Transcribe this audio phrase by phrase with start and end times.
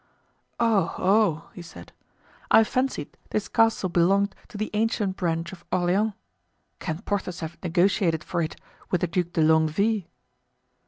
[0.59, 0.95] "Oh!
[0.97, 1.91] oh!" he said,
[2.49, 6.13] "I fancied this castle belonged to the ancient branch of Orleans.
[6.79, 8.55] Can Porthos have negotiated for it
[8.89, 10.01] with the Duc de Longueville?"